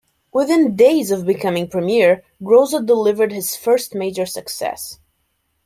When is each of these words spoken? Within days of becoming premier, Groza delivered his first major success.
Within 0.33 0.75
days 0.75 1.11
of 1.11 1.27
becoming 1.27 1.67
premier, 1.67 2.23
Groza 2.41 2.83
delivered 2.83 3.31
his 3.31 3.55
first 3.55 3.93
major 3.93 4.25
success. 4.25 4.97